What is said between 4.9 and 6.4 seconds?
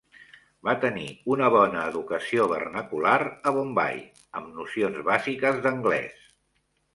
bàsiques d'anglès.